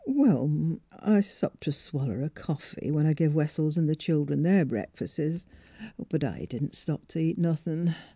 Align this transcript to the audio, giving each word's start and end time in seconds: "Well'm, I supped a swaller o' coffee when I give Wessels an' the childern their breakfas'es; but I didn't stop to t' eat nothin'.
"Well'm, 0.07 0.81
I 0.91 1.21
supped 1.21 1.67
a 1.67 1.71
swaller 1.71 2.23
o' 2.23 2.29
coffee 2.29 2.89
when 2.89 3.05
I 3.05 3.13
give 3.13 3.35
Wessels 3.35 3.77
an' 3.77 3.85
the 3.85 3.95
childern 3.95 4.41
their 4.41 4.65
breakfas'es; 4.65 5.45
but 6.09 6.23
I 6.23 6.45
didn't 6.45 6.73
stop 6.73 7.05
to 7.09 7.19
t' 7.19 7.29
eat 7.29 7.37
nothin'. 7.37 7.93